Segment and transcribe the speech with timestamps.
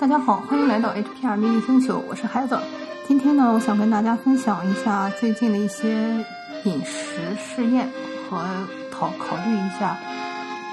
[0.00, 2.56] 大家好，欢迎来到 HPR 秘密星球，我是孩子。
[3.08, 6.24] 今天呢，我想跟大家分享一下最近的一些
[6.62, 7.90] 饮食试验
[8.30, 8.38] 和
[8.92, 9.98] 考考虑一下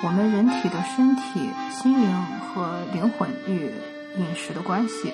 [0.03, 2.07] 我们人体的身体、心灵
[2.39, 3.71] 和灵魂与
[4.15, 5.11] 饮食的关系。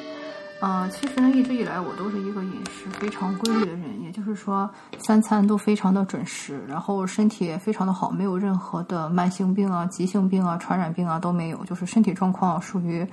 [0.59, 13.07] 呃，其实呢，一直以来我都是一个饮食非常规律的人，也就是说三餐都非常的准时，然后身体也非常的好，没有任何的慢性病啊、急性病啊、传染病啊都没有，就是身体状况属于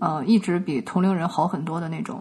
[0.00, 2.20] 呃一直比同龄人好很多的那种。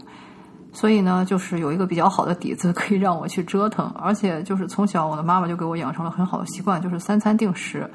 [0.73, 7.89] 所以呢，就是有一个比较好的底子可以让我去折腾，而且就是从小我的妈妈就给我养成了很好的习惯，就是三餐定时。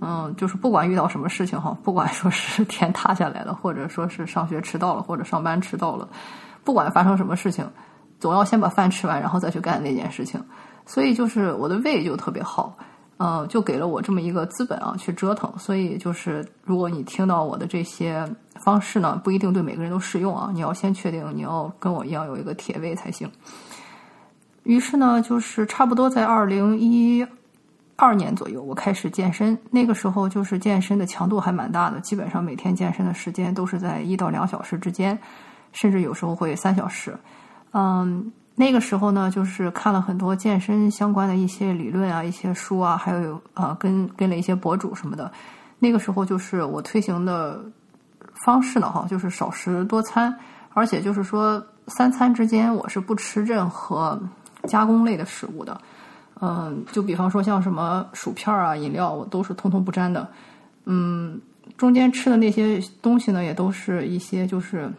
[0.00, 6.08] 嗯，就是不管遇到什么事情哈，不管说是天塌下来了，或者说是上学迟到了，或者上班迟到了，
[6.64, 7.64] 不管发生什么事情，
[8.18, 10.42] 总要先把饭吃完，然后再去干那件事情。
[10.84, 12.76] 所以就是我的胃就特别好，
[13.18, 15.50] 嗯，就给了我这么一个资本啊，去折腾。
[15.56, 18.28] 所以就是如果你听到我的这些
[18.64, 23.30] 方式呢，不一定对每个人都适用啊，你要先确定你要跟我一样有一个铁胃才行。
[24.62, 27.26] 于是呢，就是差不多在二零一。
[27.96, 29.56] 二年左右，我开始健身。
[29.70, 35.16] 那个时候就是健身的强度还蛮大的，基本上每天健身的时间都是在一到两小时之间，
[35.70, 37.16] 甚至有时候会三小时。
[37.70, 45.30] 嗯，那个时候呢，就是看了很多健身相关的一些理论啊、一些书啊，还有呃跟跟了一些博主什么的。
[45.78, 47.64] 那个时候就是我推行的
[48.44, 50.34] 方式呢，哈，就是少食多餐，
[50.74, 54.20] 而且就是说三餐之间我是不吃任何
[54.68, 55.80] 加工类的食物的。
[56.40, 60.28] 嗯，就比方说像什么薯片啊、饮料，我都是通通不沾的。
[60.84, 61.40] 嗯，
[61.76, 64.92] 中间吃的那些东西呢，也都是一些就是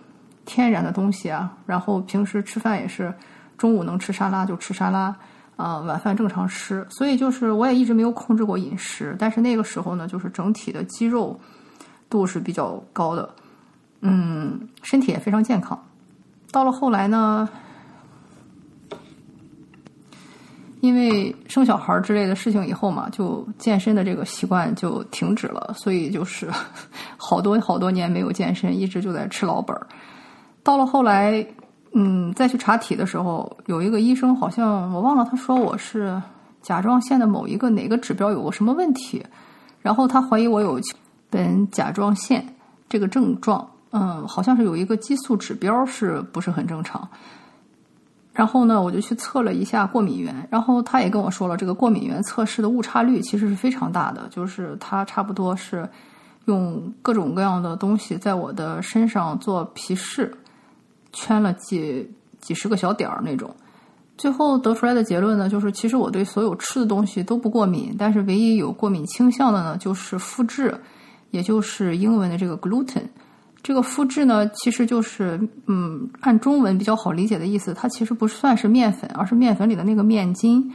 [0.46, 1.52] 天然的东西啊。
[1.68, 3.14] 然后平时吃饭也是，
[3.58, 5.16] 中午能吃沙拉就吃沙拉，
[5.56, 6.84] 啊，晚饭正常吃。
[6.90, 11.40] 所以就是我也一直没有控制过饮食，但是那个时候呢，就是整体的肌肉
[12.16, 13.30] 度是比较高的，
[14.02, 15.78] 嗯，身体也非常健康。
[16.52, 17.50] 到了后来呢。
[20.82, 26.48] 因为生小孩之类的事情以后嘛，就健身的这个习惯就停止了，所以就是
[27.18, 29.88] 好多好多年没有健身，一直就在吃老本儿。
[30.62, 31.44] 到了后来，
[31.94, 36.22] 嗯，再去查体的时候，有一个医生好像我忘了，他说我是
[36.62, 39.26] 甲状腺的某一个哪个指标有个什么问题，
[39.82, 40.80] 然后他怀疑我有
[41.36, 42.46] 本甲状腺
[42.88, 47.06] 这个症状，嗯，好像是有一个激素指标是不是很正常。
[48.32, 55.86] 然后呢，我就去测了一下过敏源，然后他也跟我说了，这个过敏源测试的误差率其实是非常大的，就是他差不多是
[56.46, 60.34] 用各种各样的东西在我的身上做皮试，
[61.12, 62.10] 圈了几
[62.40, 63.54] 几十个小点儿那种，
[64.18, 70.78] 最后得出来的结论呢，就是其实我对所有吃的东西都不过敏，但是唯一有过敏倾向的呢，就是麸质，
[71.36, 73.04] 也就是英文的这个 gluten。
[73.62, 80.72] 这个麸质呢，其实就是嗯，按中文比较好理解的意思，它其实不算是面粉，而是面粉里的那个面筋。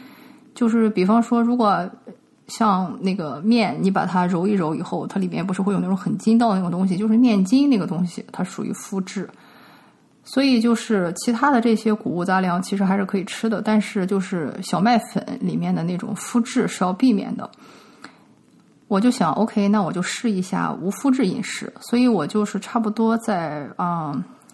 [0.54, 1.88] 就是比方说，如果
[2.48, 9.26] 像那个面，你把它揉一揉以后，它里面不是会有那种很筋道的那种东西，就是面筋那个东西，它属于麸质。
[10.24, 17.48] 所以就是其他的这些谷物杂粮其实还是可以吃的，但是就是小麦粉里面的那种麸质是要避免的。
[18.90, 21.72] 我就想，OK，那我就试一下无麸质饮食。
[21.80, 24.12] 所以我就是差不多在啊，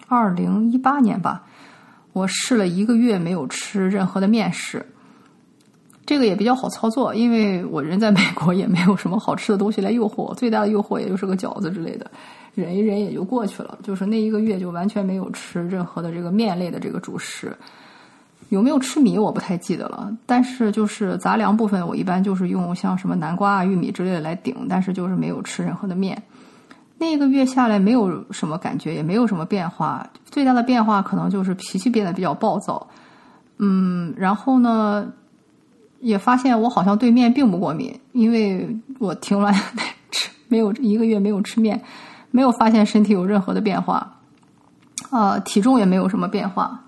[0.08, 1.42] 二零一八年吧，
[2.12, 4.84] 我试了一个月没有吃任何的面食。
[6.04, 12.10] 这个也比较好操作，因为我人在美国也没有什么好吃的东西来诱惑我，最大的诱惑也就是个饺子之类的，
[12.54, 13.78] 忍一忍也就过去了。
[13.82, 17.56] 就是那一个月就完全没有吃任何的这个面类的这个主食。
[18.50, 26.20] 有没有吃米我不太记得了，但是就是杂粮部分，我一般就是用像什么南瓜啊、玉米之类的来顶，但是就是没有吃任何的面。
[26.98, 32.86] 那个月下来没有什么感觉，也没有什么变化，最大的变化可能就是脾气变得比较暴躁。
[33.58, 35.06] 嗯，然后呢，
[36.00, 39.52] 也发现我好像对面并不过敏，因为我停了
[40.10, 41.82] 吃，没有一个月没有吃面，
[42.30, 44.18] 没有发现身体有任何的变化，
[45.10, 46.80] 啊，体重也没有什么变化。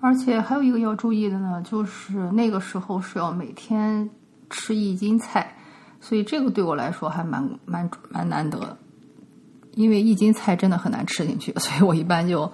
[0.00, 4.08] 而且还有一个要注意的呢，就是那个时候是要每天
[4.48, 5.56] 吃一斤菜，
[6.00, 8.76] 所以这个对我来说还蛮蛮蛮难得，
[9.74, 12.50] 因为一斤菜真的很难吃进去，所以我一般就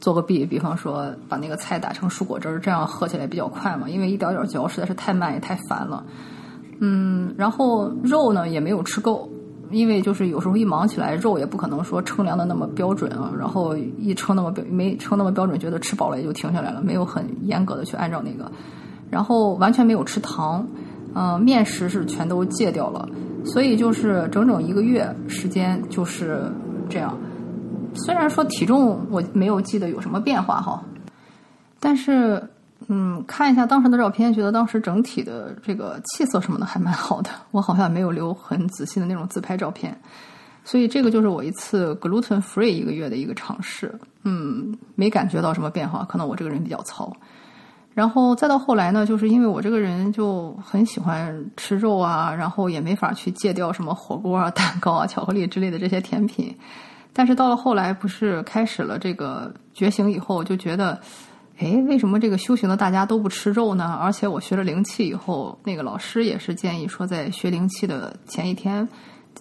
[0.00, 6.04] 做个弊，比方说把那个菜打成蔬果汁，这样喝起来比较快嘛，因为一点点嚼实在是太慢也太烦了。
[6.78, 9.30] 嗯，然后肉呢也没有吃够。
[9.70, 18.50] 因为就是有时候一忙起来，肉也不可能说称量的那么标准啊，然后一称那么标没称那么标准，觉得吃饱了也就停下来了，没有很严格的去按照那个，
[19.10, 20.66] 然后完全没有吃糖，
[21.14, 23.08] 嗯，面食是全都戒掉了，
[23.44, 26.50] 所以就是整整一个月时间就是
[26.88, 27.16] 这样，
[27.94, 30.82] 虽然说体重我没有记得有什么变化哈，
[31.80, 32.42] 但是
[32.88, 37.30] 嗯，看一下当时的照片，觉得当时整体的这个气色什么的还蛮好的。
[37.50, 39.98] 我好像没有留很仔细的那种自拍照片，
[40.64, 43.92] 所以这个就是我一次 gluten free 一个月的一个尝试。
[44.22, 47.12] 嗯，没感觉到什么变化，可能我这个人比较糙。
[47.92, 56.54] 然后再到后来呢，就是因为我这个人就很喜欢吃肉啊，然后也没法去戒掉什么火锅啊、蛋糕啊、巧克力之类的这些甜品。
[57.14, 61.00] 但是到了后来，不是开始了这个觉醒以后，就觉得，
[61.58, 63.98] 哎，为什么这个修行的大家都不吃肉呢？
[64.00, 68.86] 而且我学了灵气以后，那个老师也是建议说，在学灵气的前一天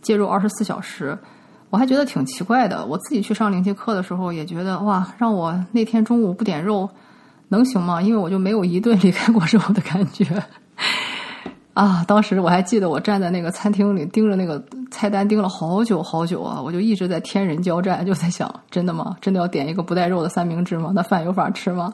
[0.01, 1.17] 戒肉二十四小时。
[1.69, 2.85] 我还觉得挺奇怪的。
[2.85, 6.89] 我自己去上灵气课的时候，也觉得哇，让我那天中午不点肉。
[7.49, 8.01] 能行吗？
[8.01, 10.25] 因为我就没有一顿离开过肉的感觉
[11.75, 12.05] 啊！
[12.07, 16.59] 当时我还记得，我站在那个餐厅里盯着那个菜单盯了好久好久啊！
[16.59, 19.17] 我就一直在天人交战，就在想：真的吗？
[19.19, 20.93] 真的要点一个不带肉的三明治吗？
[20.95, 21.93] 那饭有法吃吗？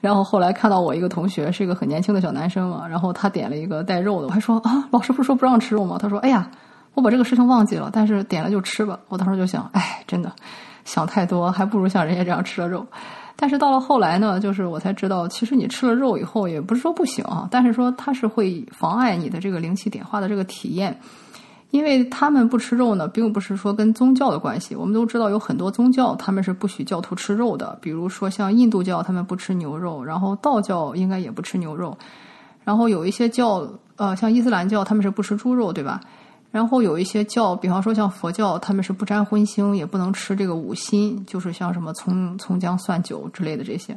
[0.00, 5.98] 然后后来看到我一个同学是一个很年轻的小男生嘛，然后他点了一个带肉的，我还说啊，老师不是说不让吃肉吗？
[6.00, 6.48] 他说：哎呀，
[6.94, 8.96] 我把这个事情忘记了，但是点了就吃吧。
[9.08, 10.30] 我当时就想：哎，真的
[10.84, 12.86] 想太多，还不如像人家这样吃了肉。
[13.40, 20.98] 但是到了后来呢，就是我才知道，其实你吃了肉以后，也不是说不行啊，但是说它是会妨碍你的这个灵气点化的这个体验，
[21.70, 24.74] 因为他们不吃肉呢，并不是说跟宗教的关系。
[24.74, 31.96] 我们都知道有很多宗教他们是不许教徒吃肉的，比如说像印度教他们不吃牛肉，然后道教应该也不吃牛肉，
[32.64, 33.64] 然后有一些教
[33.94, 36.00] 呃像伊斯兰教他们是不吃猪肉，对吧？
[36.50, 43.96] 然后有一些教，比方说像佛教，他们是不沾荤腥，也不能吃这个五辛，就是像什么葱、葱姜蒜酒之类的这些。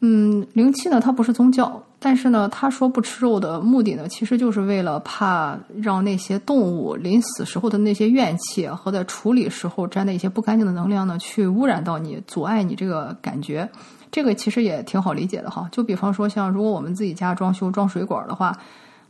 [0.00, 13.66] 嗯，灵气呢，它不是宗教，但是呢，他说不吃肉的目的呢，其实就是为了怕让那些动物临死时候的那些怨气和在处理时候沾的一些不干净的能量呢，去污染到你，阻碍你这个感觉。
[14.12, 15.66] 这个其实也挺好理解的哈。
[15.72, 18.54] 就比方说，像如果我们自己家装修装水管的话。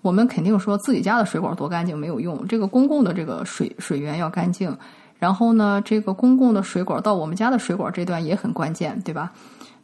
[0.04, 4.76] 我们肯定说自己家的水管多干净没有用，这个公共的这个水水源要干净。
[5.18, 9.32] 然后呢，这个公共的水管到我们家的水管这段也很关键，对吧？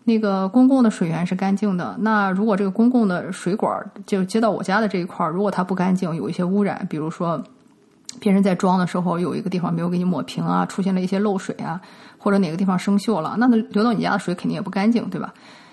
[0.04, 3.72] 那个公共的水源是干净的，那如果这个公共的水管
[4.04, 7.42] 就接到我家的这一块儿，如果它不干净，有一些污染，比如说
[8.18, 11.80] 别人在装的时候有一个地方没有给你抹平啊，出现了一些漏水啊，
[12.18, 15.32] 或者哪个地方生锈了，那流到你家的水肯定也不干净，对吧？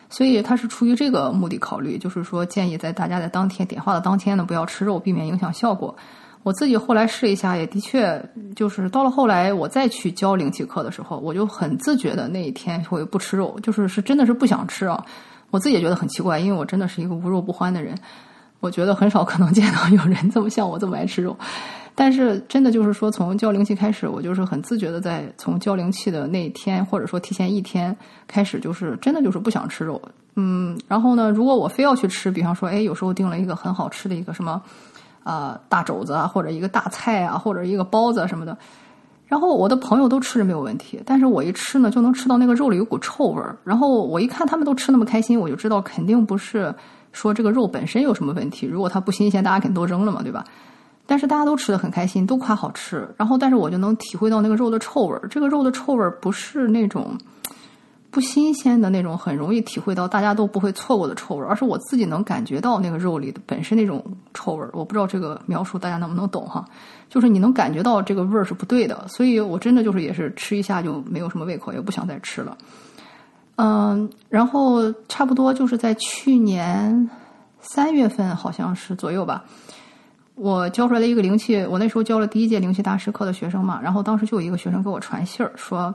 [0.09, 5.95] 所以他是出于这个目的考虑，就是说建议在大家在当天点化的当天呢，不要吃肉，避免影响效果。
[6.43, 8.23] 我自己后来试一下，也的确
[8.55, 15.05] 就是到了后来，我再去教灵气课的时候，我就很自觉的那一天会不吃肉，就是是真的是不想吃啊。
[15.49, 17.97] 我自己也觉得很奇怪，因为我真的是一个无肉不欢的人，
[18.61, 21.37] 我觉得很少可能见到有人这么像我这么爱吃肉。
[21.99, 27.97] 但是真的就是说，从交灵气开始，我就是很自觉的，在从交灵气的那一天，或者说提前一天
[28.27, 29.99] 开始，就是真的就是不想吃肉。
[30.35, 34.61] 嗯，然后呢，如果我非要去吃，比方说，哎，有时候订了一个很好吃的一个什么
[35.23, 38.55] 啊大肘子啊，或者一个大菜啊，或者一个包子什么的，
[39.25, 43.57] 然后我的朋友都吃着没有问题，但是我一吃呢，就能吃到那个肉里有股臭味儿。
[43.63, 46.71] 然后我一看他们都吃那么开心，我就知道肯定不是
[47.11, 48.67] 说这个肉本身有什么问题。
[48.67, 50.45] 如果它不新鲜，大家肯定都扔了嘛，对吧？
[51.07, 53.07] 但是大家都吃的很开心，都夸好吃。
[53.17, 55.27] 然后，但是我就能体会到那个肉的臭味儿。
[55.29, 57.17] 这个肉的臭味儿不是那种
[58.11, 64.03] 不新鲜的那种，很容易体会到大家都不会错过的臭味儿，而是我自己能感觉到那个肉里的本身那种
[64.33, 64.69] 臭味儿。
[64.73, 66.65] 我不知道这个描述大家能不能懂哈？
[67.09, 72.57] 就是你能感觉到这个味儿是不对的，所以我真的就是也是吃一下就没有什么胃口，也不想再吃了。
[73.55, 77.09] 嗯，然后差不多就是在去年
[77.61, 79.45] 三月份，好像是左右吧。
[80.37, 85.91] 我教出来的一个灵气，我那时候教了第一届灵气大师课的学生嘛，然后当时就有一个学生给我传信儿说，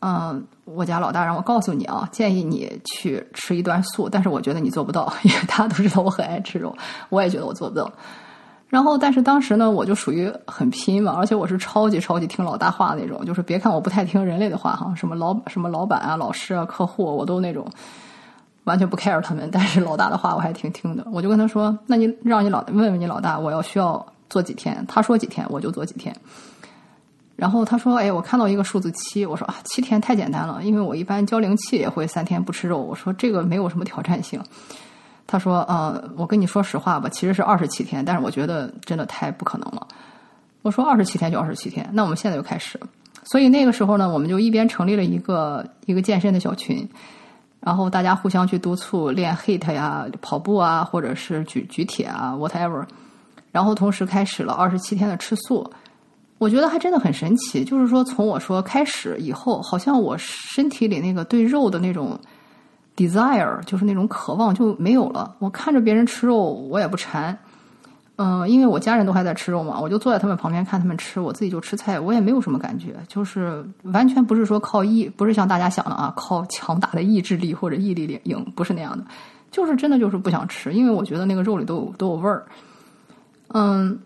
[0.00, 6.76] 嗯，我家老大让我告诉你啊，建议你去吃一段素，但是我觉得你做不到， 因为大家都知道我很爱吃肉，
[7.08, 7.90] 我也觉得我做不到。
[8.68, 17.66] 然后，但是当时呢，我就属于很拼嘛，而且我是超级超级听老大话的那种，就是别看我不太听人类的话哈，什么老什么老板啊、老师啊、客户，我都那种。
[18.70, 21.04] 完全不 care 他们，但是老大的话我还挺听的。
[21.10, 24.84] 我就跟他说：“那你让你老问问你老大，我要需要做几天？
[24.86, 26.14] 他说几天我就做几天。”
[27.34, 34.40] 然后他说：“哎，我看到一个数字七。”我说：“啊，七天太简单了，因为我一般交灵气也会三天不吃肉。”我说：“这个没有什么挑战性。”
[35.26, 39.86] 他说：“呃，我跟你说实话吧，其实是二十七天，但是我觉得真的太不可能了。”
[40.62, 42.78] 我说：“二十七天就二十七天，那我们现在就开始。”
[43.24, 46.88] 所以那个时候呢，我们就一边成立了一个一个健身的小群。
[47.60, 52.84] 然后大家互相去督促练 hit 呀、跑步啊，或者是举举铁啊，whatever。
[53.52, 55.70] 然后同时开始了二十七天的吃素。
[56.38, 62.18] 我觉得还真的很神奇，就是说从我说开始以后，好像我身体里那个对肉的那种
[62.96, 65.36] desire，就是那种渴望就没有了。
[65.38, 67.38] 我看着别人吃肉，我也不馋。
[68.22, 79.02] 嗯，因为我家人都还在吃肉嘛，我就坐在他们旁边看他们吃，我自己就吃菜，我也没有什么感觉，就是完全不是说靠意，不是像大家想的啊，靠强大的意志力或者毅力赢，不是那样的，
[79.50, 82.44] 就是真的就是不想吃，因为我觉得那个肉里都有都有味儿。
[83.54, 83.98] 嗯，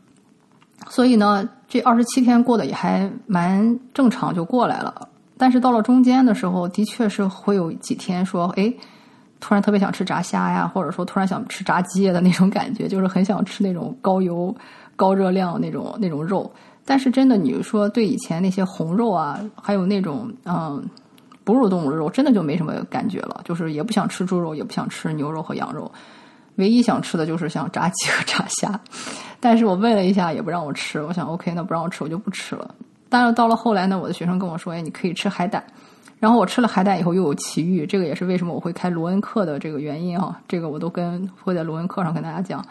[0.89, 5.09] 所以呢，这二十七天过得也还蛮正常，就过来了。
[5.37, 8.73] 但是到了中间的时候，的确是会有几天说，哎。
[9.45, 14.57] 突然特别想吃炸虾呀，或者说突然想吃炸鸡的那种感觉，就是很想吃那种高油、
[14.97, 16.51] 高热量那种那种肉。
[16.87, 20.83] 但是真的，你说对以前那些红肉啊，还有那种嗯
[21.45, 23.43] 哺乳动物的肉，真的就没什么感觉了。
[23.45, 25.93] 就是也不想吃猪肉，也不想吃牛肉和羊肉，
[26.55, 28.81] 唯一想吃的就是像炸鸡和炸虾。
[29.41, 31.03] 但是我问了一下，也不让我吃。
[31.03, 32.75] 我想，OK，那不让我吃，我就不吃了。
[33.11, 35.63] 但是到了后来呢，我的学生跟我说，哎，你可以吃海胆。
[36.25, 40.41] 然后我吃了海胆以后又有奇遇，这个也是为什么我会开罗恩课的这个原因啊。
[40.49, 42.65] 这个我都跟会在罗恩课上跟大家讲，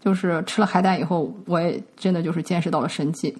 [0.00, 3.36] 就是吃了海胆以后，我也真的就是见识到了神迹。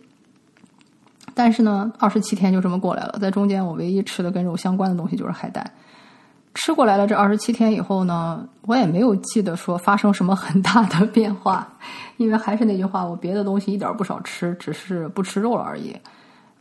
[1.35, 5.65] 但是呢，二十七天就这么过来了，在中间我唯一吃的跟肉相关的东西就是海胆。
[6.55, 11.73] 吃过来了这二十七天以后呢，我也没有记得说发生什么很大的变化，
[12.17, 15.97] 因为还是那句话，我别的东西一点不少吃，只是不吃肉了而已。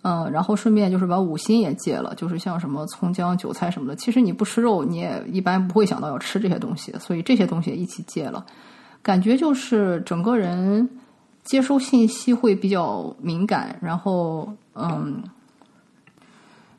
[0.04, 3.96] 嗯，然后顺便就是把五辛也戒了，就是像什么葱姜韭菜什么的。
[3.96, 8.46] 其实你不吃肉，你也一般不会想到要吃这些东西，所以这些东西一起戒了。
[9.02, 10.90] 感觉就是整个人
[11.44, 15.24] 接收信息会比较敏感，然后嗯，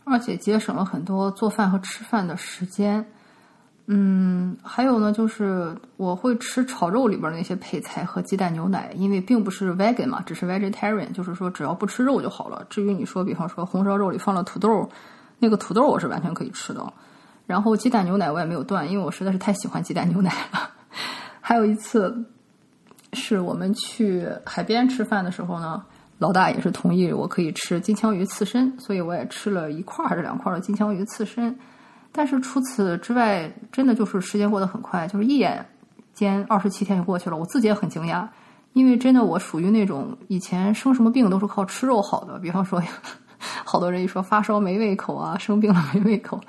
[0.04, 3.04] 而且节省了很多做饭和吃饭的时间。
[3.86, 12.66] 嗯，还有呢，就是我会吃炒肉里边那些配菜和鸡蛋牛奶，因为并不是 vegan 嘛，只是 vegetarian，就是说只要不吃肉就好了。
[12.70, 14.88] 至于你说，比方说红烧肉里放了土豆，
[15.38, 16.90] 那个土豆我是完全可以吃的。
[17.46, 20.70] 然后鸡蛋牛奶我也没有断，因为我实在是太喜欢鸡蛋牛奶了。
[21.42, 22.24] 还有一次
[23.12, 25.84] 是我们去海边吃饭的时候呢，
[26.16, 31.54] 老大也是同意我可以吃金枪鱼刺身，所以我也吃了一块还是两块的金枪鱼刺身。
[32.16, 35.66] 但是除此之外，真的就是时间过得很快，就是一眼
[36.12, 37.36] 间二十七天就过去了。
[37.36, 38.24] 我自己也很惊讶，
[38.72, 42.38] 因为真的我属于那种以前生什么病都是靠吃肉好的。
[42.38, 42.80] 比方说，
[43.66, 46.40] 好多人一说发烧没胃口啊，生病了没胃口，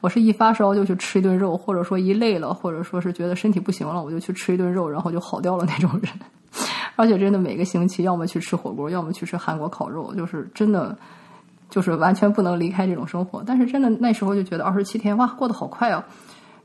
[0.00, 6.10] 我是一发烧就去吃一顿肉，或者说一累了，或者说是觉得身体不行了，我就去吃一顿肉，然后就好掉了那种人。
[6.96, 10.96] 而且真的每个星期要么去吃火锅，要么去吃韩国烤肉，就是真的。
[11.70, 16.02] 就是完全不能离开这种生活，但是真的那时候就觉得二十七天哇过得好快哦。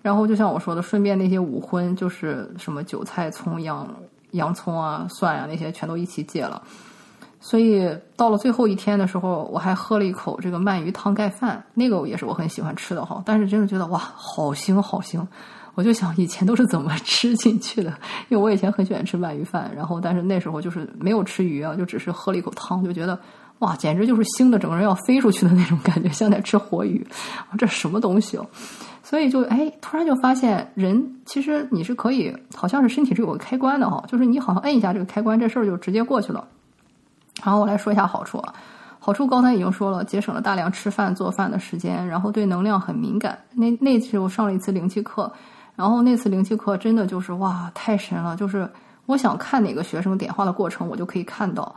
[0.02, 3.88] 然后就像我说的，顺便那些五荤就是什么韭菜、葱、洋
[4.32, 6.62] 洋葱啊、蒜啊那些全都一起戒了。
[7.40, 13.22] 所以到了最后一天的时候，我还喝了一口这个鳗鱼汤盖饭，那个也是我很喜欢吃的哈。
[13.26, 15.20] 但是真的觉得哇好腥好腥，
[15.74, 17.90] 我就想以前都是怎么 吃进去的？
[18.30, 23.20] 因为我以前很喜欢吃鳗鱼饭，然后但是那时候就是没有吃鱼啊，就只是喝了一口汤，就觉得。
[23.60, 27.06] 哇，简直就是腥的，整个人要飞出去的那种感觉，像在吃活鱼。
[27.58, 28.46] 这什么东西哦？
[29.02, 36.46] 所以就哎，突然就发现，人其实你是可以，好像是身体是有个开关的哈，就是你好像摁一下这个开关，这事儿就直接过去了。
[37.44, 38.54] 然后我来说一下好处啊，
[39.00, 43.38] 好处刚才已经说了，节省了大量吃饭做饭的时间，然后对能量很敏感。
[43.54, 45.32] 那那次我上了一次灵气课，
[45.76, 48.36] 然后那次灵气课真的就是哇，太神了！
[48.36, 48.68] 就是
[49.06, 51.74] 我想看哪个学生点化的过程，我就可以看到。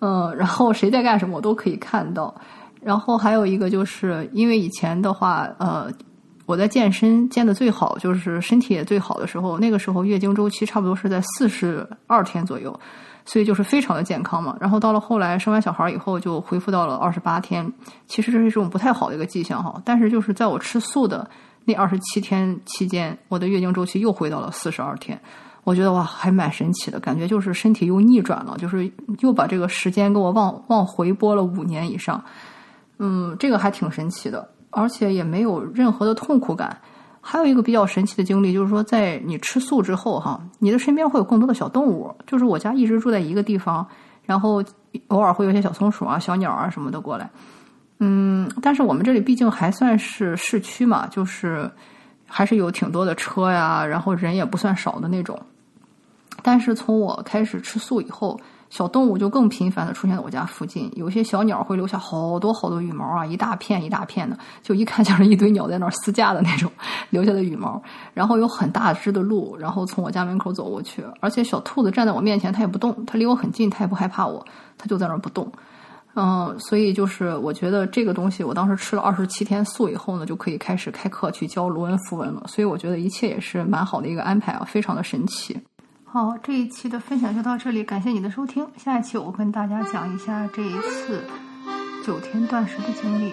[0.00, 2.34] 嗯，然后谁在干什么我都可以看到。
[2.80, 5.90] 然后还有一个就是，因为以前的话，呃，
[6.46, 12.78] 我在健身健的最好，就是身体也最好的时候，那个时候月经周期差不多是在四十二天左右，
[13.24, 14.56] 所以就是非常的健康嘛。
[14.60, 17.70] 然后到了后来生完小孩以后，就恢复到了二十八天，
[18.06, 19.82] 其实这是一种不太好的一个迹象哈。
[19.84, 21.28] 但是就是在我吃素的
[21.64, 25.20] 那二十七天期间，我的月经周期又回到了四十二天。
[25.68, 32.24] 我觉得哇，还蛮神奇的，感觉就是身体又逆转了，就是又把这个时间给我往往回拨了五年以上。
[32.98, 36.74] 嗯，这个还挺神奇的，而且也没有任何的痛苦感。
[37.20, 42.10] 还有一个比较神奇的经历，就是说在你吃素之后哈，你的身边会有更多的小动物。
[42.26, 43.86] 就是我家一直住在一个地方，
[44.24, 44.64] 然后
[45.08, 47.28] 偶尔会有些小松鼠啊、小鸟啊什么的过来。
[47.98, 51.70] 嗯，但是我们这里毕竟还算是市区嘛，就是
[52.26, 55.38] 还是有挺多的车呀，然后人也不算少的那种。
[56.42, 58.38] 但是从我开始吃素以后，
[58.70, 60.90] 小动物就更频繁的出现在我家附近。
[60.94, 66.70] 有些小鸟会留下好多好多羽毛啊，一大片一大片的，就一看像是一堆鸟在那儿撕架的那种
[67.10, 67.82] 留下的羽毛。
[68.12, 74.44] 然后有很大只的鹿，然后从我家门口走过去，而且小兔子站在我面前，它也不动，它离我很近，它也不害怕我，
[74.76, 75.50] 它就在那儿不动。
[76.14, 82.42] 嗯，所以就是我觉得这个东西，我当时吃了二十七天素以后呢，就可以开始开课去教卢恩符文了。
[82.48, 85.58] 所以我觉得一切也是蛮好的一个安排啊，非常的神奇。
[86.10, 88.66] 好，这一期的分享就到这里，感谢你的收听。
[88.78, 91.22] 下一期我跟大家讲一下这一次
[92.02, 93.32] 九天断食的经历，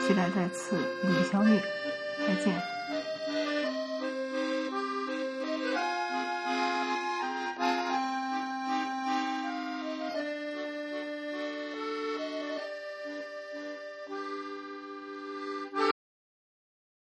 [0.00, 1.60] 期待再次与你相遇，
[2.26, 2.73] 再见。